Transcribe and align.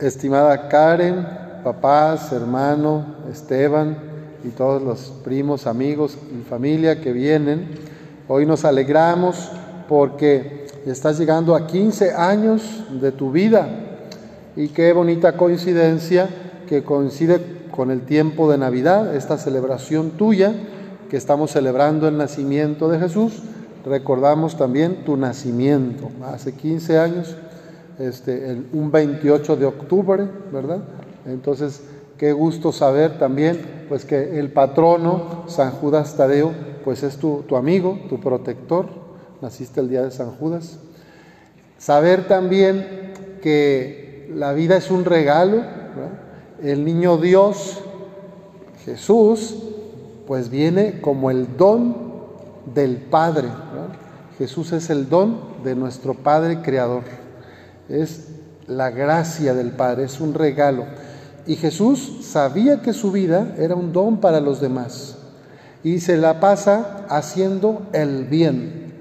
Estimada 0.00 0.68
Karen, 0.68 1.26
papás, 1.62 2.32
hermano, 2.32 3.04
Esteban 3.30 3.98
y 4.42 4.48
todos 4.48 4.80
los 4.80 5.12
primos, 5.22 5.66
amigos 5.66 6.16
y 6.32 6.42
familia 6.48 7.02
que 7.02 7.12
vienen, 7.12 7.68
hoy 8.26 8.46
nos 8.46 8.64
alegramos 8.64 9.50
porque 9.90 10.66
estás 10.86 11.18
llegando 11.18 11.54
a 11.54 11.66
15 11.66 12.14
años 12.14 12.62
de 12.98 13.12
tu 13.12 13.30
vida 13.30 13.68
y 14.56 14.68
qué 14.68 14.94
bonita 14.94 15.36
coincidencia 15.36 16.30
que 16.66 16.82
coincide 16.82 17.68
con 17.70 17.90
el 17.90 18.00
tiempo 18.00 18.50
de 18.50 18.56
Navidad, 18.56 19.14
esta 19.14 19.36
celebración 19.36 20.12
tuya 20.12 20.54
que 21.10 21.18
estamos 21.18 21.50
celebrando 21.50 22.08
el 22.08 22.16
nacimiento 22.16 22.88
de 22.88 22.98
Jesús. 22.98 23.42
Recordamos 23.84 24.56
también 24.56 25.04
tu 25.04 25.18
nacimiento 25.18 26.08
hace 26.24 26.54
15 26.54 26.98
años 26.98 27.36
este, 28.00 28.64
un 28.72 28.90
28 28.90 29.56
de 29.56 29.66
octubre, 29.66 30.26
¿verdad? 30.52 30.82
Entonces, 31.26 31.82
qué 32.16 32.32
gusto 32.32 32.72
saber 32.72 33.18
también, 33.18 33.84
pues 33.88 34.04
que 34.04 34.38
el 34.38 34.50
patrono, 34.50 35.44
San 35.48 35.72
Judas 35.72 36.16
Tadeo, 36.16 36.52
pues 36.82 37.02
es 37.02 37.18
tu, 37.18 37.42
tu 37.42 37.56
amigo, 37.56 37.98
tu 38.08 38.18
protector, 38.18 38.86
naciste 39.42 39.80
el 39.80 39.90
día 39.90 40.02
de 40.02 40.10
San 40.10 40.30
Judas. 40.30 40.78
Saber 41.76 42.26
también 42.26 43.12
que 43.42 44.30
la 44.34 44.54
vida 44.54 44.76
es 44.76 44.90
un 44.90 45.04
regalo, 45.04 45.56
¿verdad? 45.56 46.20
el 46.62 46.84
niño 46.84 47.18
Dios, 47.18 47.80
Jesús, 48.84 49.56
pues 50.26 50.48
viene 50.48 51.00
como 51.00 51.30
el 51.30 51.56
don 51.56 51.96
del 52.74 52.96
Padre. 52.96 53.48
Jesús 54.38 54.72
es 54.72 54.88
el 54.88 55.08
don 55.10 55.38
de 55.64 55.74
nuestro 55.74 56.14
Padre 56.14 56.62
Creador 56.62 57.02
es 57.90 58.28
la 58.66 58.90
gracia 58.90 59.54
del 59.54 59.72
Padre, 59.72 60.04
es 60.04 60.20
un 60.20 60.34
regalo. 60.34 60.84
Y 61.46 61.56
Jesús 61.56 62.18
sabía 62.22 62.80
que 62.82 62.92
su 62.92 63.10
vida 63.10 63.54
era 63.58 63.74
un 63.74 63.92
don 63.92 64.20
para 64.20 64.40
los 64.40 64.60
demás 64.60 65.16
y 65.82 66.00
se 66.00 66.16
la 66.16 66.40
pasa 66.40 67.06
haciendo 67.08 67.82
el 67.92 68.24
bien. 68.24 68.92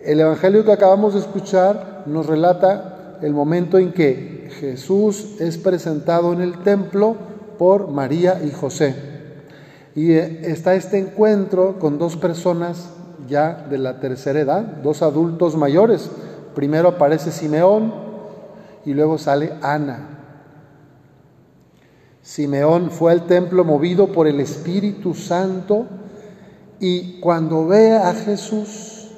El 0.00 0.20
Evangelio 0.20 0.64
que 0.64 0.72
acabamos 0.72 1.14
de 1.14 1.20
escuchar 1.20 2.04
nos 2.06 2.26
relata 2.26 3.18
el 3.22 3.32
momento 3.32 3.78
en 3.78 3.92
que 3.92 4.50
Jesús 4.60 5.36
es 5.40 5.58
presentado 5.58 6.32
en 6.32 6.40
el 6.40 6.62
templo 6.62 7.16
por 7.58 7.88
María 7.88 8.40
y 8.44 8.50
José. 8.50 8.94
Y 9.94 10.12
eh, 10.12 10.42
está 10.44 10.74
este 10.74 10.98
encuentro 10.98 11.78
con 11.78 11.98
dos 11.98 12.16
personas 12.16 12.90
ya 13.28 13.66
de 13.68 13.78
la 13.78 13.98
tercera 13.98 14.40
edad, 14.40 14.62
dos 14.82 15.02
adultos 15.02 15.56
mayores, 15.56 16.10
Primero 16.56 16.88
aparece 16.88 17.32
Simeón 17.32 17.92
y 18.86 18.94
luego 18.94 19.18
sale 19.18 19.52
Ana. 19.60 20.08
Simeón 22.22 22.90
fue 22.90 23.12
al 23.12 23.26
templo 23.26 23.62
movido 23.62 24.10
por 24.10 24.26
el 24.26 24.40
Espíritu 24.40 25.12
Santo 25.12 25.84
y 26.80 27.20
cuando 27.20 27.66
ve 27.66 27.92
a 27.92 28.14
Jesús, 28.14 29.10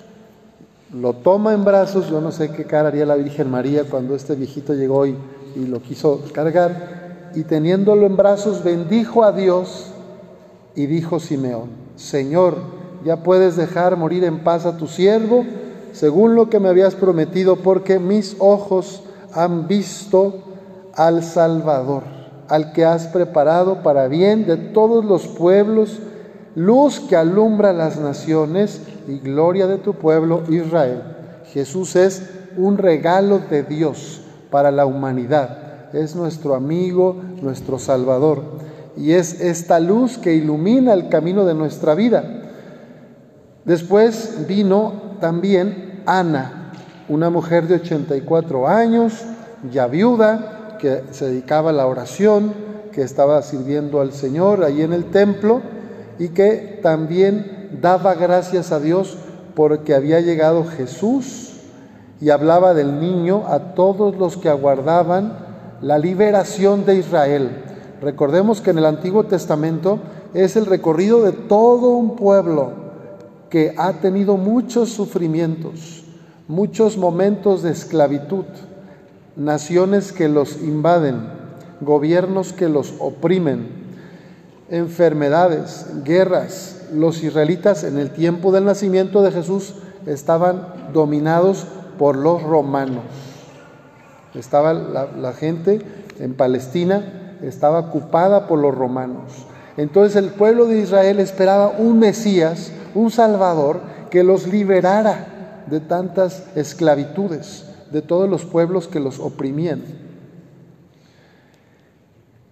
lo 0.93 1.13
toma 1.13 1.53
en 1.53 1.65
brazos, 1.65 2.11
yo 2.11 2.21
no 2.21 2.33
sé 2.33 2.51
qué 2.51 2.65
cara 2.65 2.89
haría 2.89 3.07
la 3.07 3.15
Virgen 3.15 3.49
María 3.49 3.85
cuando 3.85 4.17
este 4.17 4.35
viejito 4.35 4.75
llegó 4.75 5.07
y, 5.07 5.17
y 5.55 5.67
lo 5.69 5.81
quiso 5.81 6.21
cargar, 6.33 7.31
y 7.37 7.45
teniéndolo 7.45 8.07
en 8.07 8.17
brazos 8.17 8.65
bendijo 8.65 9.23
a 9.23 9.31
Dios 9.31 9.93
y 10.75 10.87
dijo 10.87 11.21
Simeón, 11.21 11.69
Señor, 11.95 12.57
ya 13.05 13.23
puedes 13.23 13.55
dejar 13.55 13.97
morir 13.97 14.25
en 14.25 14.43
paz 14.43 14.67
a 14.67 14.77
tu 14.77 14.89
siervo, 14.89 15.45
según 15.99 16.37
lo 16.37 16.49
que 16.49 16.61
me 16.61 16.69
habías 16.69 16.95
prometido, 16.95 17.57
porque 17.57 17.99
mis 17.99 18.37
ojos 18.39 19.03
han 19.35 19.67
visto 19.67 20.45
al 20.95 21.25
Salvador, 21.25 22.05
al 22.47 22.73
que 22.73 22.85
has 22.85 23.09
preparado 23.09 23.83
para 23.83 24.07
bien 24.07 24.47
de 24.47 24.57
todos 24.57 25.05
los 25.05 25.27
pueblos, 25.27 25.99
luz 26.55 27.01
que 27.01 27.17
alumbra 27.17 27.73
las 27.73 27.99
naciones 27.99 28.81
y 29.09 29.19
gloria 29.19 29.67
de 29.67 29.79
tu 29.79 29.95
pueblo 29.95 30.45
Israel. 30.49 31.03
Jesús 31.53 31.97
es 31.97 32.31
un 32.57 32.79
regalo 32.79 33.41
de 33.51 33.65
Dios 33.65 34.21
para 34.51 34.71
la 34.71 34.87
humanidad, 34.87 35.95
es 35.95 36.15
nuestro 36.15 36.55
amigo, 36.55 37.17
nuestro 37.43 37.81
Salvador, 37.81 38.43
y 38.97 39.15
es 39.15 39.41
esta 39.41 39.81
luz 39.81 40.17
que 40.17 40.35
ilumina 40.35 40.93
el 40.93 41.09
camino 41.09 41.45
de 41.45 41.55
nuestra 41.55 41.97
vida. 41.97 42.23
Después 43.65 44.47
vino 44.47 45.09
también 45.21 45.88
Ana, 46.09 46.73
una 47.09 47.29
mujer 47.29 47.69
de 47.69 47.75
84 47.75 48.67
años, 48.67 49.25
ya 49.71 49.87
viuda, 49.87 50.77
que 50.79 51.03
se 51.11 51.27
dedicaba 51.27 51.71
a 51.71 51.75
la 51.75 51.87
oración, 51.87 52.55
que 52.93 53.03
estaba 53.03 53.43
sirviendo 53.43 54.01
al 54.01 54.13
Señor 54.13 54.65
ahí 54.65 54.81
en 54.81 54.95
el 54.95 55.11
templo 55.11 55.61
y 56.19 56.31
que 56.31 56.81
también 56.83 57.69
daba 57.83 58.15
gracias 58.15 58.73
a 58.73 58.81
Dios 58.81 59.19
porque 59.55 59.95
había 59.95 60.21
llegado 60.21 60.65
Jesús 60.65 61.61
y 62.21 62.31
hablaba 62.31 62.73
del 62.73 63.01
niño 63.01 63.45
a 63.47 63.75
todos 63.75 64.17
los 64.17 64.37
que 64.37 64.49
aguardaban 64.49 65.37
la 65.83 65.99
liberación 65.99 66.87
de 66.87 66.97
Israel. 66.97 67.51
Recordemos 68.01 68.61
que 68.61 68.71
en 68.71 68.79
el 68.79 68.87
Antiguo 68.87 69.25
Testamento 69.25 69.99
es 70.33 70.57
el 70.57 70.67
recorrido 70.67 71.23
de 71.23 71.33
todo 71.33 71.91
un 71.91 72.17
pueblo 72.17 72.89
que 73.51 73.75
ha 73.77 73.95
tenido 73.95 74.37
muchos 74.37 74.91
sufrimientos, 74.91 75.98
muchos 76.49 76.97
momentos 76.97 77.63
de 77.63 77.71
esclavitud, 77.71 78.47
naciones 79.37 80.13
que 80.13 80.29
los 80.29 80.61
invaden, 80.61 81.29
gobiernos 81.81 82.53
que 82.53 82.69
los 82.69 82.95
oprimen, 82.99 83.69
enfermedades, 84.71 85.87
guerras. 86.05 86.87
Los 86.93 87.23
israelitas 87.23 87.85
en 87.85 87.99
el 87.99 88.11
tiempo 88.11 88.51
del 88.51 88.65
nacimiento 88.65 89.23
de 89.23 89.31
Jesús 89.31 89.75
estaban 90.07 90.91
dominados 90.93 91.67
por 91.99 92.17
los 92.17 92.43
romanos. 92.43 93.05
Estaba 94.35 94.73
la, 94.73 95.33
gente 95.35 95.81
en 96.19 96.35
Palestina, 96.35 97.37
estaba 97.43 97.81
ocupada 97.81 98.47
por 98.47 98.59
los 98.59 98.75
romanos. 98.75 99.47
Entonces 99.77 100.17
el 100.17 100.31
pueblo 100.31 100.67
de 100.67 100.79
Israel 100.79 101.21
esperaba 101.21 101.69
un 101.79 101.99
Mesías 101.99 102.73
un 102.95 103.11
Salvador 103.11 103.81
que 104.11 104.25
los 104.25 104.47
liberara 104.47 105.38
de 105.71 105.81
tantas 105.81 106.45
esclavitudes, 106.57 107.67
de 107.91 108.03
todos 108.03 108.29
los 108.29 108.45
pueblos 108.45 108.89
que 108.89 109.01
los 109.01 109.19
oprimían. 109.19 109.83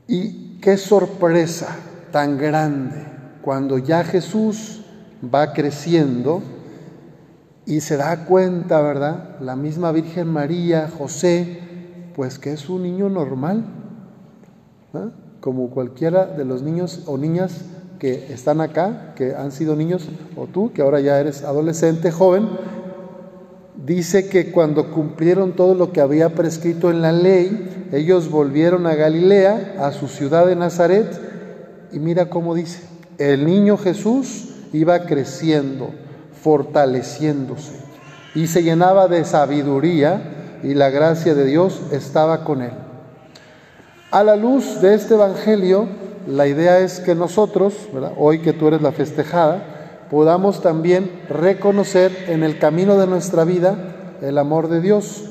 Y 0.09 0.59
qué 0.60 0.77
sorpresa 0.77 1.76
tan 2.12 2.38
grande 2.38 3.05
cuando 3.43 3.78
ya 3.78 4.05
Jesús 4.05 4.82
va 5.22 5.53
creciendo 5.53 6.43
y 7.65 7.81
se 7.81 7.97
da 7.97 8.25
cuenta, 8.25 8.81
¿verdad? 8.81 9.37
La 9.41 9.56
misma 9.56 9.91
Virgen 9.93 10.28
María, 10.28 10.88
José, 10.97 11.60
pues 12.15 12.38
que 12.38 12.53
es 12.53 12.69
un 12.69 12.82
niño 12.82 13.09
normal, 13.09 13.65
como 15.41 15.71
cualquiera 15.71 16.26
de 16.26 16.44
los 16.44 16.62
niños 16.62 17.03
o 17.06 17.19
niñas 17.19 17.65
que 17.99 18.32
están 18.32 18.60
acá, 18.60 19.15
que 19.16 19.34
han 19.34 19.53
sido 19.53 19.75
niños, 19.75 20.09
o 20.37 20.47
tú, 20.47 20.72
que 20.72 20.82
ahora 20.82 21.00
ya 21.00 21.19
eres 21.19 21.43
adolescente, 21.43 22.10
joven, 22.10 22.49
dice 23.87 24.29
que 24.29 24.51
cuando 24.51 24.91
cumplieron 24.91 25.53
todo 25.53 25.75
lo 25.75 25.93
que 25.93 26.01
había 26.01 26.31
prescrito 26.31 26.91
en 26.91 27.03
la 27.03 27.13
ley, 27.13 27.89
ellos 27.93 28.29
volvieron 28.31 28.85
a 28.87 28.97
Galilea, 28.97 29.77
a 29.79 29.93
su 29.93 30.09
ciudad 30.09 30.47
de 30.47 30.57
Nazaret, 30.57 31.07
y 31.93 32.01
mira 32.01 32.29
cómo 32.29 32.57
dice, 32.57 32.83
el 33.19 33.47
niño 33.47 33.79
Jesús 33.79 34.49
iba 34.73 35.07
creciendo, 35.07 35.91
fortaleciéndose, 36.43 37.75
y 38.35 38.49
se 38.49 38.65
llenaba 38.65 39.07
de 39.07 39.25
sabiduría, 39.25 40.33
y 40.65 40.75
la 40.75 40.91
gracia 40.91 41.35
de 41.35 41.45
Dios 41.45 41.81
estaba 41.93 42.43
con 42.43 42.62
él. 42.62 42.73
A 44.11 44.25
la 44.25 44.35
luz 44.35 44.81
de 44.81 44.94
este 44.94 45.15
Evangelio, 45.15 45.87
la 46.27 46.49
idea 46.49 46.81
es 46.81 46.99
que 46.99 47.15
nosotros, 47.15 47.75
hoy 48.17 48.41
que 48.41 48.53
tú 48.53 48.67
eres 48.67 48.82
la 48.82 48.91
festejada, 48.91 49.75
podamos 50.11 50.62
también 50.62 51.11
reconocer 51.29 52.26
en 52.29 52.43
el 52.43 52.58
camino 52.58 52.97
de 52.99 53.06
nuestra 53.06 53.44
vida 53.44 54.17
el 54.23 54.38
amor 54.38 54.69
de 54.69 54.81
Dios 54.81 55.25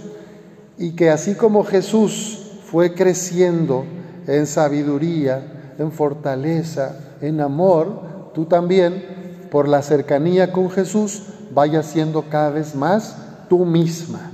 y 0.78 0.92
que 0.92 1.10
así 1.10 1.36
como 1.36 1.64
Jesús 1.64 2.60
fue 2.66 2.94
creciendo 2.94 3.86
en 4.28 4.48
sabiduría, 4.48 5.74
en 5.78 5.92
fortaleza, 5.92 6.98
en 7.22 7.42
amor, 7.42 8.32
tú 8.34 8.46
también, 8.46 9.48
por 9.52 9.68
la 9.68 9.82
cercanía 9.82 10.52
con 10.52 10.70
Jesús, 10.70 11.24
vayas 11.54 11.86
siendo 11.86 12.24
cada 12.24 12.50
vez 12.50 12.76
más 12.76 13.18
tú 13.50 13.66
misma. 13.66 14.32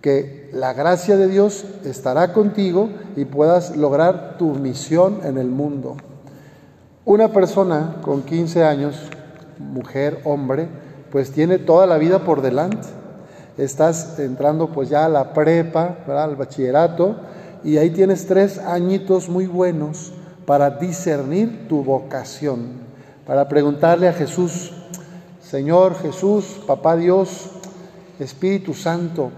Que 0.00 0.50
la 0.52 0.72
gracia 0.72 1.16
de 1.16 1.28
Dios 1.28 1.64
estará 1.84 2.32
contigo 2.32 2.88
y 3.16 3.24
puedas 3.24 3.76
lograr 3.76 4.36
tu 4.38 4.54
misión 4.54 5.20
en 5.24 5.38
el 5.38 5.48
mundo. 5.48 5.96
Una 7.04 7.28
persona 7.28 7.96
con 8.02 8.22
15 8.22 8.64
años, 8.64 8.96
mujer, 9.70 10.20
hombre, 10.24 10.68
pues 11.10 11.30
tiene 11.30 11.58
toda 11.58 11.86
la 11.86 11.98
vida 11.98 12.20
por 12.20 12.42
delante. 12.42 12.88
estás 13.58 14.18
entrando 14.18 14.72
pues 14.72 14.88
ya 14.88 15.04
a 15.04 15.08
la 15.08 15.32
prepa, 15.32 15.98
al 16.08 16.36
bachillerato, 16.36 17.16
y 17.64 17.76
ahí 17.76 17.90
tienes 17.90 18.26
tres 18.26 18.58
añitos 18.58 19.28
muy 19.28 19.46
buenos 19.46 20.12
para 20.46 20.70
discernir 20.70 21.68
tu 21.68 21.84
vocación, 21.84 22.82
para 23.26 23.48
preguntarle 23.48 24.08
a 24.08 24.12
Jesús, 24.12 24.72
Señor 25.40 25.94
Jesús, 25.96 26.62
Papá 26.66 26.96
Dios, 26.96 27.50
Espíritu 28.18 28.74
Santo, 28.74 29.30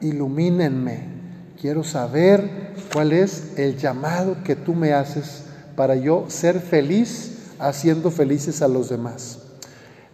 ilumínenme. 0.00 1.16
Quiero 1.60 1.82
saber 1.82 2.74
cuál 2.92 3.12
es 3.12 3.58
el 3.58 3.78
llamado 3.78 4.36
que 4.44 4.54
tú 4.54 4.74
me 4.74 4.92
haces 4.92 5.44
para 5.74 5.96
yo 5.96 6.26
ser 6.28 6.60
feliz 6.60 7.54
haciendo 7.58 8.10
felices 8.10 8.62
a 8.62 8.68
los 8.68 8.90
demás. 8.90 9.45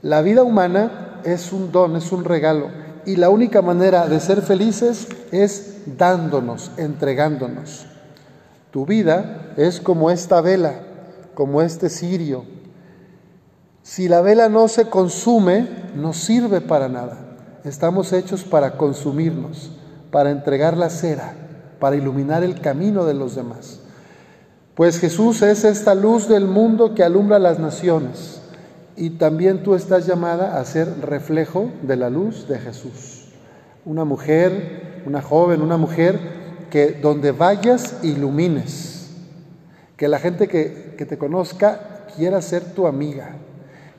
La 0.02 0.20
vida 0.20 0.43
humana 0.43 1.20
es 1.22 1.52
un 1.52 1.70
don, 1.70 1.94
es 1.94 2.10
un 2.10 2.25
regalo. 2.25 2.70
Y 3.06 3.16
la 3.16 3.31
única 3.31 3.62
manera 3.62 4.08
de 4.08 4.19
ser 4.19 4.43
felices 4.43 5.06
es 5.31 5.82
dándonos, 5.96 6.72
entregándonos. 6.76 7.87
Tu 8.72 8.84
vida 8.84 9.52
es 9.56 9.81
como 9.81 10.10
esta 10.10 10.40
vela, 10.40 10.75
como 11.34 11.62
este 11.62 11.88
cirio. 11.88 12.44
Si 13.84 14.08
la 14.08 14.22
vela 14.22 14.49
no 14.49 14.66
se 14.66 14.90
consume, 14.90 15.69
no 15.94 16.12
sirve 16.12 16.60
para 16.60 16.88
nada. 16.88 17.19
Estamos 17.62 18.12
hechos 18.12 18.43
para 18.43 18.76
consumirnos, 18.76 19.70
para 20.10 20.32
entregar 20.32 20.76
la 20.76 20.90
cera, 20.90 21.34
para 21.78 21.94
iluminar 21.94 22.43
el 22.43 22.60
camino 22.60 23.04
de 23.04 23.14
los 23.14 23.37
demás. 23.37 23.78
Pues 24.75 24.99
Jesús 24.99 25.43
es 25.43 25.64
esta 25.64 25.94
luz 25.94 26.28
del 26.28 26.46
mundo 26.46 26.93
que 26.93 27.04
alumbra 27.04 27.38
las 27.38 27.60
naciones 27.60 28.41
y 28.96 29.10
también 29.10 29.62
tú 29.62 29.74
estás 29.74 30.06
llamada 30.06 30.58
a 30.58 30.64
ser 30.64 30.88
reflejo 31.00 31.70
de 31.82 31.96
la 31.96 32.10
luz 32.10 32.46
de 32.48 32.58
Jesús. 32.58 33.26
Una 33.84 34.04
mujer, 34.04 35.02
una 35.06 35.22
joven, 35.22 35.62
una 35.62 35.76
mujer 35.76 36.18
que 36.70 36.92
donde 36.92 37.32
vayas 37.32 37.98
ilumines, 38.02 39.10
que 39.96 40.08
la 40.08 40.18
gente 40.18 40.48
que, 40.48 40.92
te 41.02 41.18
conozca 41.18 42.04
quiera 42.16 42.40
ser 42.40 42.62
tu 42.62 42.86
amiga, 42.86 43.30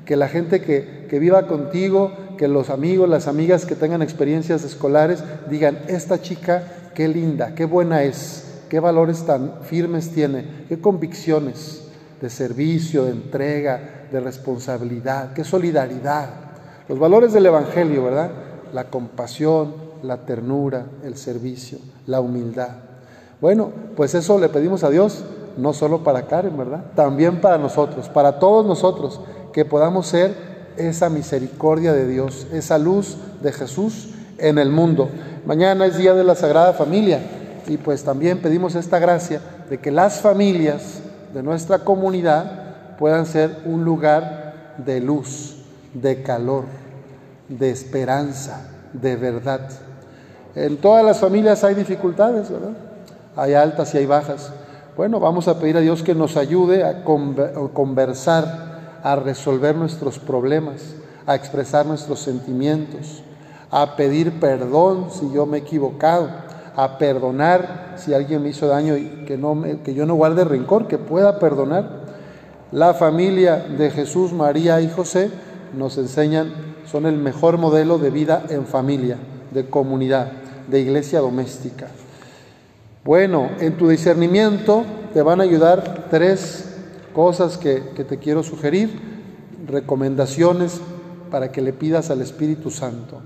que 0.05 0.15
la 0.15 0.29
gente 0.29 0.61
que, 0.61 1.05
que 1.09 1.19
viva 1.19 1.47
contigo, 1.47 2.13
que 2.37 2.47
los 2.47 2.69
amigos, 2.69 3.09
las 3.09 3.27
amigas 3.27 3.65
que 3.65 3.75
tengan 3.75 4.01
experiencias 4.01 4.63
escolares 4.63 5.21
digan, 5.49 5.79
esta 5.87 6.21
chica, 6.21 6.63
qué 6.95 7.09
linda, 7.09 7.55
qué 7.55 7.65
buena 7.65 8.03
es, 8.03 8.61
qué 8.69 8.79
valores 8.79 9.25
tan 9.25 9.63
firmes 9.63 10.11
tiene, 10.11 10.45
qué 10.69 10.79
convicciones 10.79 11.82
de 12.23 12.29
servicio, 12.29 13.03
de 13.03 13.11
entrega, 13.11 14.07
de 14.09 14.21
responsabilidad, 14.21 15.33
qué 15.33 15.43
solidaridad. 15.43 16.29
Los 16.87 16.97
valores 16.97 17.33
del 17.33 17.47
Evangelio, 17.47 18.05
¿verdad? 18.05 18.31
La 18.71 18.85
compasión, 18.85 19.73
la 20.03 20.25
ternura, 20.25 20.85
el 21.03 21.17
servicio, 21.17 21.79
la 22.07 22.21
humildad. 22.21 22.69
Bueno, 23.41 23.71
pues 23.97 24.15
eso 24.15 24.39
le 24.39 24.47
pedimos 24.47 24.85
a 24.85 24.89
Dios, 24.89 25.25
no 25.57 25.73
solo 25.73 26.01
para 26.01 26.25
Karen, 26.25 26.57
¿verdad? 26.57 26.85
También 26.95 27.41
para 27.41 27.57
nosotros, 27.57 28.07
para 28.07 28.39
todos 28.39 28.65
nosotros, 28.65 29.19
que 29.51 29.65
podamos 29.65 30.07
ser 30.07 30.33
esa 30.77 31.09
misericordia 31.09 31.91
de 31.91 32.07
Dios, 32.07 32.47
esa 32.53 32.77
luz 32.77 33.17
de 33.41 33.51
Jesús 33.51 34.11
en 34.37 34.59
el 34.59 34.69
mundo. 34.69 35.09
Mañana 35.45 35.87
es 35.87 35.97
Día 35.97 36.13
de 36.13 36.23
la 36.23 36.35
Sagrada 36.35 36.71
Familia 36.71 37.19
y 37.67 37.75
pues 37.75 38.05
también 38.05 38.41
pedimos 38.41 38.75
esta 38.75 38.97
gracia 38.97 39.41
de 39.69 39.77
que 39.77 39.91
las 39.91 40.21
familias 40.21 41.01
de 41.33 41.44
nuestra 41.44 41.80
comunidad 41.80 42.95
puedan 42.97 43.25
ser 43.25 43.62
un 43.65 43.83
lugar 43.83 44.75
de 44.77 45.01
luz, 45.01 45.57
de 45.94 46.21
calor, 46.21 46.65
de 47.50 47.69
esperanza, 47.71 48.68
de 48.94 49.15
verdad. 49.15 49.62
En 50.56 50.77
todas 50.77 51.03
las 51.03 51.19
familias 51.19 51.63
hay 51.63 51.75
dificultades, 51.75 52.50
¿verdad? 52.51 52.74
Hay 53.35 53.53
altas 53.53 53.94
y 53.94 53.97
hay 53.97 54.06
bajas. 54.06 54.51
Bueno, 54.95 55.19
vamos 55.19 55.47
a 55.47 55.59
pedir 55.59 55.77
a 55.77 55.81
Dios 55.81 56.03
que 56.03 56.13
nos 56.13 56.38
ayude 56.38 56.83
a 56.83 57.03
conversar, 57.03 59.00
a 59.03 59.15
resolver 59.15 59.75
nuestros 59.75 60.19
problemas, 60.19 60.95
a 61.25 61.33
expresar 61.33 61.86
nuestros 61.86 62.19
sentimientos, 62.19 63.24
a 63.71 63.95
pedir 63.95 64.39
perdón 64.39 65.07
si 65.09 65.31
yo 65.33 65.47
me 65.47 65.57
he 65.57 65.62
equivocado, 65.62 66.29
a 66.75 66.97
perdonar 66.97 67.95
si 67.97 68.13
alguien 68.13 68.41
me 68.41 68.49
hizo 68.49 68.67
daño 68.67 68.97
y 68.97 69.25
que, 69.27 69.37
no 69.37 69.61
que 69.83 69.93
yo 69.93 70.05
no 70.05 70.15
guarde 70.15 70.43
rencor, 70.43 70.87
que 70.87 70.97
pueda 70.97 71.39
perdonar. 71.39 72.03
La 72.71 72.93
familia 72.93 73.57
de 73.57 73.91
Jesús, 73.91 74.33
María 74.33 74.81
y 74.81 74.89
José 74.89 75.29
nos 75.77 75.97
enseñan, 75.97 76.51
son 76.85 77.05
el 77.05 77.17
mejor 77.17 77.57
modelo 77.57 77.99
de 77.99 78.09
vida 78.09 78.43
en 78.49 78.65
familia, 78.65 79.17
de 79.51 79.69
comunidad, 79.69 80.31
de 80.67 80.79
iglesia 80.79 81.19
doméstica. 81.19 81.87
Bueno, 83.03 83.49
en 83.59 83.77
tu 83.77 83.89
discernimiento 83.89 84.83
te 85.13 85.21
van 85.21 85.39
a 85.41 85.43
ayudar 85.43 86.07
tres 86.09 86.75
cosas 87.13 87.57
que, 87.57 87.91
que 87.95 88.03
te 88.03 88.17
quiero 88.17 88.41
sugerir, 88.41 88.89
recomendaciones 89.67 90.81
para 91.29 91.51
que 91.51 91.61
le 91.61 91.73
pidas 91.73 92.09
al 92.09 92.21
Espíritu 92.21 92.71
Santo. 92.71 93.21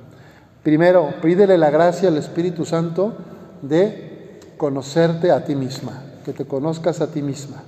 Primero, 0.63 1.13
pídele 1.21 1.57
la 1.57 1.69
gracia 1.69 2.09
al 2.09 2.17
Espíritu 2.17 2.65
Santo 2.65 3.13
de 3.61 4.17
conocerte 4.57 5.31
a 5.31 5.45
ti 5.45 5.55
misma, 5.55 6.03
que 6.25 6.33
te 6.33 6.45
conozcas 6.45 6.99
a 7.01 7.07
ti 7.07 7.21
misma, 7.21 7.63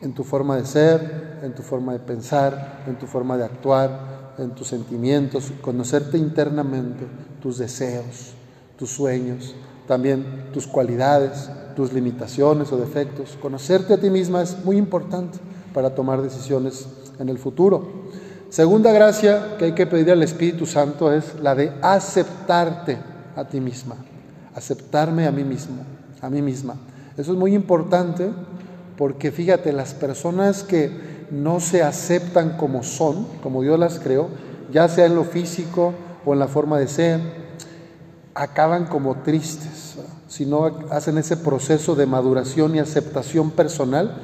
en 0.00 0.12
tu 0.12 0.22
forma 0.22 0.56
de 0.56 0.66
ser, 0.66 1.38
en 1.42 1.54
tu 1.54 1.62
forma 1.62 1.92
de 1.92 1.98
pensar, 1.98 2.84
en 2.86 2.96
tu 2.96 3.06
forma 3.06 3.36
de 3.36 3.44
actuar, 3.44 4.34
en 4.38 4.50
tus 4.50 4.68
sentimientos, 4.68 5.52
conocerte 5.62 6.18
internamente, 6.18 7.06
tus 7.40 7.58
deseos, 7.58 8.34
tus 8.78 8.90
sueños, 8.90 9.54
también 9.88 10.50
tus 10.52 10.66
cualidades, 10.66 11.48
tus 11.74 11.92
limitaciones 11.92 12.70
o 12.72 12.76
defectos. 12.76 13.38
Conocerte 13.40 13.94
a 13.94 13.98
ti 13.98 14.10
misma 14.10 14.42
es 14.42 14.62
muy 14.64 14.76
importante 14.76 15.38
para 15.72 15.94
tomar 15.94 16.20
decisiones 16.20 16.86
en 17.18 17.30
el 17.30 17.38
futuro. 17.38 18.06
Segunda 18.50 18.92
gracia 18.92 19.56
que 19.58 19.66
hay 19.66 19.72
que 19.72 19.86
pedir 19.86 20.10
al 20.10 20.22
Espíritu 20.22 20.66
Santo 20.66 21.12
es 21.12 21.40
la 21.40 21.54
de 21.54 21.72
aceptarte 21.82 22.98
a 23.34 23.44
ti 23.44 23.60
misma 23.60 23.96
aceptarme 24.56 25.26
a 25.26 25.30
mí 25.30 25.44
mismo, 25.44 25.84
a 26.20 26.28
mí 26.28 26.42
misma. 26.42 26.74
Eso 27.16 27.32
es 27.32 27.38
muy 27.38 27.54
importante 27.54 28.30
porque 28.96 29.30
fíjate, 29.30 29.72
las 29.72 29.94
personas 29.94 30.62
que 30.62 30.90
no 31.30 31.60
se 31.60 31.82
aceptan 31.82 32.56
como 32.56 32.82
son, 32.82 33.26
como 33.42 33.62
Dios 33.62 33.78
las 33.78 34.00
creó, 34.00 34.28
ya 34.72 34.88
sea 34.88 35.06
en 35.06 35.14
lo 35.14 35.24
físico 35.24 35.92
o 36.24 36.32
en 36.32 36.38
la 36.38 36.48
forma 36.48 36.78
de 36.78 36.88
ser, 36.88 37.20
acaban 38.34 38.86
como 38.86 39.16
tristes. 39.22 39.96
Si 40.28 40.44
no 40.44 40.66
hacen 40.90 41.18
ese 41.18 41.36
proceso 41.36 41.94
de 41.94 42.06
maduración 42.06 42.74
y 42.74 42.78
aceptación 42.78 43.50
personal, 43.50 44.22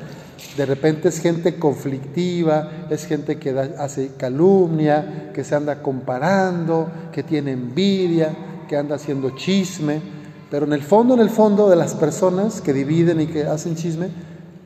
de 0.57 0.67
repente 0.67 1.09
es 1.09 1.19
gente 1.19 1.59
conflictiva, 1.59 2.87
es 2.91 3.07
gente 3.07 3.39
que 3.39 3.51
hace 3.79 4.13
calumnia, 4.17 5.31
que 5.33 5.45
se 5.45 5.55
anda 5.55 5.83
comparando, 5.83 6.89
que 7.13 7.23
tiene 7.23 7.53
envidia, 7.53 8.35
que 8.69 8.77
anda 8.77 8.97
haciendo 8.97 9.31
chisme. 9.31 10.22
Pero 10.53 10.67
en 10.67 10.75
el 10.75 10.83
fondo, 10.83 11.15
en 11.15 11.21
el 11.21 11.31
fondo 11.31 11.71
de 11.71 11.77
las 11.77 11.95
personas 11.95 12.61
que 12.61 12.75
dividen 12.75 13.23
y 13.23 13.27
que 13.27 13.45
hacen 13.45 13.75
chisme, 13.75 14.11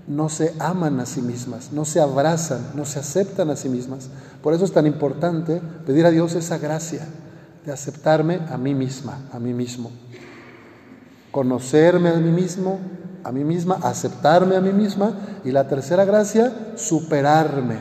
no 0.08 0.28
se 0.28 0.52
aman 0.58 0.98
a 0.98 1.06
sí 1.06 1.22
mismas, 1.22 1.72
no 1.72 1.84
se 1.84 2.00
abrazan, 2.00 2.72
no 2.74 2.84
se 2.84 2.98
aceptan 2.98 3.50
a 3.50 3.56
sí 3.56 3.68
mismas. 3.68 4.08
Por 4.42 4.52
eso 4.52 4.64
es 4.64 4.72
tan 4.72 4.84
importante 4.88 5.62
pedir 5.86 6.04
a 6.04 6.10
Dios 6.10 6.34
esa 6.34 6.58
gracia 6.58 7.06
de 7.64 7.72
aceptarme 7.72 8.40
a 8.50 8.58
mí 8.58 8.74
misma, 8.74 9.28
a 9.32 9.38
mí 9.38 9.54
mismo. 9.54 9.92
Conocerme 11.30 12.08
a 12.08 12.14
mí 12.14 12.32
mismo, 12.32 12.80
a 13.22 13.30
mí 13.30 13.44
misma, 13.44 13.78
aceptarme 13.80 14.56
a 14.56 14.60
mí 14.60 14.72
misma. 14.72 15.12
Y 15.44 15.52
la 15.52 15.68
tercera 15.68 16.04
gracia, 16.04 16.52
superarme. 16.74 17.76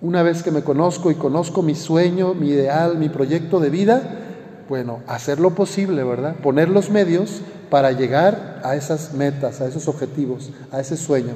Una 0.00 0.22
vez 0.22 0.44
que 0.44 0.52
me 0.52 0.62
conozco 0.62 1.10
y 1.10 1.16
conozco 1.16 1.60
mi 1.60 1.74
sueño, 1.74 2.34
mi 2.34 2.50
ideal, 2.50 2.98
mi 2.98 3.08
proyecto 3.08 3.58
de 3.58 3.70
vida, 3.70 4.21
bueno, 4.68 5.00
hacer 5.06 5.40
lo 5.40 5.50
posible, 5.50 6.04
¿verdad? 6.04 6.36
Poner 6.36 6.68
los 6.68 6.90
medios 6.90 7.42
para 7.70 7.92
llegar 7.92 8.60
a 8.64 8.76
esas 8.76 9.14
metas, 9.14 9.60
a 9.60 9.66
esos 9.66 9.88
objetivos, 9.88 10.50
a 10.70 10.80
ese 10.80 10.96
sueño. 10.96 11.34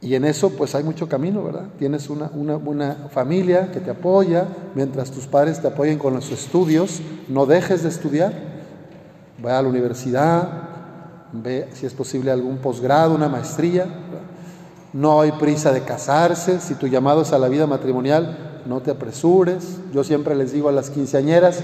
Y 0.00 0.14
en 0.14 0.26
eso 0.26 0.50
pues 0.50 0.74
hay 0.74 0.84
mucho 0.84 1.08
camino, 1.08 1.42
¿verdad? 1.42 1.64
Tienes 1.78 2.10
una, 2.10 2.30
una, 2.34 3.08
familia 3.10 3.72
que 3.72 3.80
te 3.80 3.90
apoya, 3.90 4.46
mientras 4.74 5.10
tus 5.10 5.26
padres 5.26 5.62
te 5.62 5.68
apoyen 5.68 5.98
con 5.98 6.12
los 6.12 6.30
estudios, 6.30 7.00
no 7.28 7.46
dejes 7.46 7.82
de 7.82 7.88
estudiar, 7.88 8.34
ve 9.42 9.50
a 9.50 9.62
la 9.62 9.68
universidad, 9.68 10.48
ve 11.32 11.68
si 11.72 11.86
es 11.86 11.94
posible 11.94 12.30
algún 12.30 12.58
posgrado, 12.58 13.14
una 13.14 13.30
maestría. 13.30 13.86
No 14.92 15.22
hay 15.22 15.32
prisa 15.32 15.72
de 15.72 15.80
casarse, 15.82 16.60
si 16.60 16.74
tu 16.74 16.86
llamado 16.86 17.22
es 17.22 17.32
a 17.32 17.38
la 17.38 17.48
vida 17.48 17.66
matrimonial, 17.66 18.53
no 18.66 18.80
te 18.80 18.90
apresures. 18.90 19.78
Yo 19.92 20.04
siempre 20.04 20.34
les 20.34 20.52
digo 20.52 20.68
a 20.68 20.72
las 20.72 20.90
quinceañeras, 20.90 21.60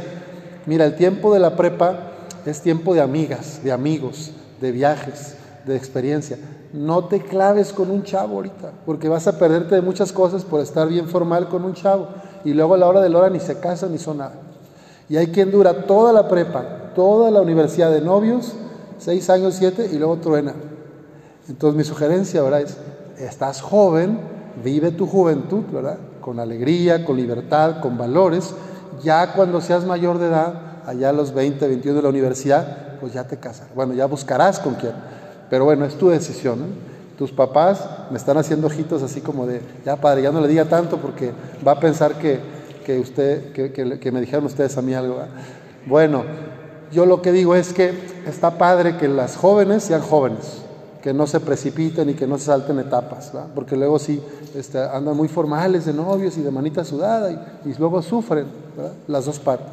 mira, 0.66 0.84
el 0.84 0.96
tiempo 0.96 1.32
de 1.32 1.40
la 1.40 1.56
prepa 1.56 2.10
es 2.46 2.60
tiempo 2.60 2.94
de 2.94 3.00
amigas, 3.00 3.60
de 3.62 3.72
amigos, 3.72 4.32
de 4.60 4.72
viajes, 4.72 5.34
de 5.66 5.76
experiencia. 5.76 6.38
No 6.72 7.04
te 7.06 7.20
claves 7.20 7.72
con 7.72 7.90
un 7.90 8.04
chavo 8.04 8.36
ahorita, 8.36 8.72
porque 8.86 9.08
vas 9.08 9.26
a 9.26 9.38
perderte 9.38 9.74
de 9.74 9.80
muchas 9.80 10.12
cosas 10.12 10.44
por 10.44 10.60
estar 10.60 10.88
bien 10.88 11.08
formal 11.08 11.48
con 11.48 11.64
un 11.64 11.74
chavo. 11.74 12.08
y 12.42 12.54
luego 12.54 12.72
a 12.72 12.78
la 12.78 12.86
hora 12.86 13.02
de 13.02 13.10
la 13.10 13.18
hora 13.18 13.30
ni 13.30 13.38
se 13.38 13.58
casan 13.58 13.92
ni 13.92 13.98
son 13.98 14.18
nada. 14.18 14.32
Y 15.10 15.16
hay 15.16 15.26
quien 15.26 15.50
dura 15.50 15.86
toda 15.86 16.12
la 16.12 16.28
prepa, 16.28 16.92
toda 16.94 17.30
la 17.30 17.42
universidad 17.42 17.90
de 17.90 18.00
novios, 18.00 18.52
seis 18.98 19.28
años, 19.28 19.56
siete, 19.58 19.90
y 19.92 19.98
luego 19.98 20.16
truena. 20.18 20.54
Entonces 21.48 21.76
mi 21.76 21.84
sugerencia, 21.84 22.42
¿verdad? 22.42 22.62
Es, 22.62 22.78
estás 23.18 23.60
joven, 23.60 24.20
vive 24.64 24.92
tu 24.92 25.06
juventud, 25.06 25.64
¿verdad? 25.72 25.98
Con 26.20 26.40
alegría, 26.40 27.04
con 27.04 27.16
libertad, 27.16 27.80
con 27.80 27.96
valores. 27.98 28.54
Ya 29.02 29.32
cuando 29.32 29.60
seas 29.60 29.84
mayor 29.84 30.18
de 30.18 30.26
edad, 30.28 30.54
allá 30.86 31.10
a 31.10 31.12
los 31.12 31.32
20, 31.32 31.66
21 31.66 31.96
de 31.96 32.02
la 32.02 32.08
universidad, 32.08 32.98
pues 33.00 33.12
ya 33.12 33.24
te 33.24 33.38
casas. 33.38 33.68
Bueno, 33.74 33.94
ya 33.94 34.06
buscarás 34.06 34.58
con 34.58 34.74
quién. 34.74 34.92
Pero 35.48 35.64
bueno, 35.64 35.84
es 35.84 35.96
tu 35.96 36.08
decisión. 36.08 36.90
Tus 37.18 37.32
papás 37.32 37.86
me 38.10 38.16
están 38.16 38.38
haciendo 38.38 38.68
ojitos 38.68 39.02
así 39.02 39.20
como 39.20 39.46
de, 39.46 39.60
ya 39.84 39.96
padre, 39.96 40.22
ya 40.22 40.32
no 40.32 40.40
le 40.40 40.48
diga 40.48 40.64
tanto 40.64 40.96
porque 40.96 41.32
va 41.66 41.72
a 41.72 41.80
pensar 41.80 42.14
que, 42.14 42.38
que 42.86 42.98
usted, 42.98 43.52
que, 43.52 43.72
que, 43.72 44.12
me 44.12 44.20
dijeron 44.20 44.46
ustedes 44.46 44.78
a 44.78 44.82
mí 44.82 44.94
algo. 44.94 45.18
Bueno, 45.84 46.24
yo 46.90 47.04
lo 47.04 47.20
que 47.20 47.30
digo 47.32 47.54
es 47.54 47.74
que 47.74 47.92
está 48.26 48.56
padre 48.56 48.96
que 48.96 49.06
las 49.06 49.36
jóvenes 49.36 49.82
sean 49.82 50.00
jóvenes, 50.00 50.62
que 51.02 51.14
no 51.14 51.26
se 51.26 51.40
precipiten 51.40 52.10
y 52.10 52.14
que 52.14 52.26
no 52.26 52.38
se 52.38 52.46
salten 52.46 52.78
etapas, 52.78 53.32
porque 53.54 53.76
luego 53.76 53.98
sí 53.98 54.22
este, 54.54 54.78
andan 54.78 55.16
muy 55.16 55.28
formales 55.28 55.86
de 55.86 55.94
novios 55.94 56.36
y 56.36 56.42
de 56.42 56.50
manita 56.50 56.84
sudada 56.84 57.30
y, 57.64 57.74
luego 57.78 58.02
sufren 58.02 58.46
las 59.08 59.24
dos 59.24 59.38
partes. 59.38 59.72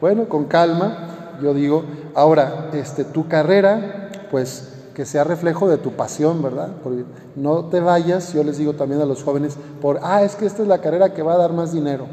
Bueno, 0.00 0.28
con 0.28 0.44
calma, 0.44 1.38
yo 1.42 1.52
digo, 1.54 1.84
ahora, 2.14 2.70
este, 2.72 3.04
tu 3.04 3.28
carrera, 3.28 4.10
pues 4.30 4.68
que 4.94 5.04
sea 5.04 5.24
reflejo 5.24 5.68
de 5.68 5.78
tu 5.78 5.92
pasión, 5.92 6.42
¿verdad? 6.42 6.68
Porque 6.82 7.04
no 7.36 7.64
te 7.66 7.80
vayas, 7.80 8.32
yo 8.32 8.44
les 8.44 8.58
digo 8.58 8.74
también 8.74 9.00
a 9.00 9.06
los 9.06 9.22
jóvenes, 9.22 9.56
por, 9.80 10.00
ah, 10.02 10.22
es 10.22 10.36
que 10.36 10.46
esta 10.46 10.62
es 10.62 10.68
la 10.68 10.80
carrera 10.80 11.14
que 11.14 11.22
va 11.22 11.34
a 11.34 11.38
dar 11.38 11.52
más 11.52 11.72
dinero. 11.72 12.06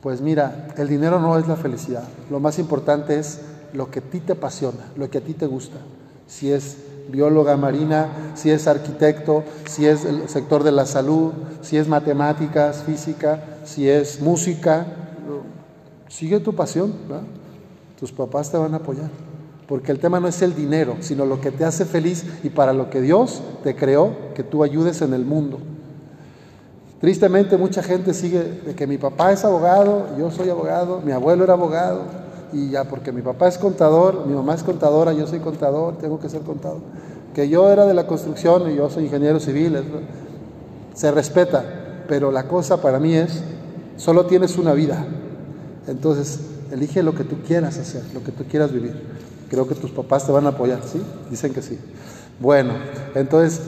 Pues 0.00 0.20
mira, 0.20 0.68
el 0.76 0.88
dinero 0.88 1.20
no 1.20 1.38
es 1.38 1.48
la 1.48 1.56
felicidad. 1.56 2.04
Lo 2.30 2.40
más 2.40 2.58
importante 2.58 3.18
es 3.18 3.40
lo 3.72 3.90
que 3.90 3.98
a 3.98 4.02
ti 4.02 4.20
te 4.20 4.32
apasiona, 4.32 4.84
lo 4.96 5.10
que 5.10 5.18
a 5.18 5.20
ti 5.20 5.34
te 5.34 5.46
gusta. 5.46 5.76
Si 6.28 6.52
es 6.52 6.76
bióloga 7.08 7.56
marina, 7.56 8.08
si 8.34 8.50
es 8.50 8.66
arquitecto, 8.66 9.44
si 9.68 9.86
es 9.86 10.04
el 10.04 10.28
sector 10.28 10.64
de 10.64 10.72
la 10.72 10.86
salud, 10.86 11.32
si 11.62 11.76
es 11.76 11.88
matemáticas, 11.88 12.82
física, 12.82 13.42
si 13.64 13.88
es 13.88 14.20
música, 14.20 14.86
sigue 16.08 16.40
tu 16.40 16.54
pasión, 16.54 16.92
tus 17.98 18.12
papás 18.12 18.50
te 18.50 18.56
van 18.56 18.74
a 18.74 18.78
apoyar. 18.78 19.10
Porque 19.66 19.90
el 19.90 19.98
tema 19.98 20.20
no 20.20 20.28
es 20.28 20.42
el 20.42 20.54
dinero, 20.54 20.96
sino 21.00 21.26
lo 21.26 21.40
que 21.40 21.50
te 21.50 21.64
hace 21.64 21.84
feliz 21.84 22.24
y 22.44 22.50
para 22.50 22.72
lo 22.72 22.88
que 22.88 23.00
Dios 23.00 23.42
te 23.64 23.74
creó, 23.74 24.14
que 24.34 24.44
tú 24.44 24.62
ayudes 24.62 25.02
en 25.02 25.12
el 25.12 25.24
mundo. 25.24 25.58
Tristemente 27.00 27.56
mucha 27.56 27.82
gente 27.82 28.14
sigue 28.14 28.42
de 28.64 28.74
que 28.74 28.86
mi 28.86 28.96
papá 28.96 29.32
es 29.32 29.44
abogado, 29.44 30.06
yo 30.18 30.30
soy 30.30 30.48
abogado, 30.48 31.02
mi 31.04 31.12
abuelo 31.12 31.44
era 31.44 31.52
abogado, 31.52 32.25
y 32.56 32.70
ya 32.70 32.84
porque 32.84 33.12
mi 33.12 33.20
papá 33.20 33.48
es 33.48 33.58
contador, 33.58 34.26
mi 34.26 34.34
mamá 34.34 34.54
es 34.54 34.62
contadora, 34.62 35.12
yo 35.12 35.26
soy 35.26 35.40
contador, 35.40 35.98
tengo 35.98 36.18
que 36.18 36.28
ser 36.30 36.40
contador. 36.40 36.80
Que 37.34 37.48
yo 37.50 37.70
era 37.70 37.84
de 37.84 37.92
la 37.92 38.06
construcción 38.06 38.70
y 38.70 38.76
yo 38.76 38.88
soy 38.88 39.04
ingeniero 39.04 39.38
civil, 39.38 39.78
se 40.94 41.10
respeta, 41.10 41.64
pero 42.08 42.32
la 42.32 42.48
cosa 42.48 42.80
para 42.80 42.98
mí 42.98 43.14
es, 43.14 43.42
solo 43.98 44.24
tienes 44.24 44.56
una 44.56 44.72
vida, 44.72 45.04
entonces 45.86 46.40
elige 46.72 47.02
lo 47.02 47.14
que 47.14 47.24
tú 47.24 47.36
quieras 47.46 47.78
hacer, 47.78 48.02
lo 48.14 48.22
que 48.22 48.32
tú 48.32 48.44
quieras 48.44 48.72
vivir. 48.72 48.94
Creo 49.50 49.68
que 49.68 49.74
tus 49.74 49.90
papás 49.90 50.26
te 50.26 50.32
van 50.32 50.46
a 50.46 50.50
apoyar, 50.50 50.80
¿sí? 50.84 51.00
Dicen 51.30 51.52
que 51.52 51.62
sí. 51.62 51.78
Bueno, 52.40 52.72
entonces 53.14 53.60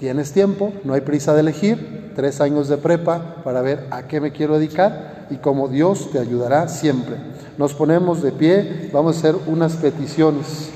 tienes 0.00 0.32
tiempo, 0.32 0.72
no 0.82 0.94
hay 0.94 1.02
prisa 1.02 1.34
de 1.34 1.40
elegir, 1.40 2.12
tres 2.16 2.40
años 2.40 2.68
de 2.68 2.78
prepa 2.78 3.42
para 3.44 3.60
ver 3.60 3.86
a 3.90 4.08
qué 4.08 4.20
me 4.20 4.32
quiero 4.32 4.58
dedicar 4.58 5.13
y 5.30 5.36
como 5.36 5.68
Dios 5.68 6.10
te 6.10 6.18
ayudará 6.18 6.68
siempre. 6.68 7.16
Nos 7.58 7.74
ponemos 7.74 8.22
de 8.22 8.32
pie, 8.32 8.90
vamos 8.92 9.16
a 9.16 9.18
hacer 9.18 9.36
unas 9.46 9.74
peticiones. 9.76 10.70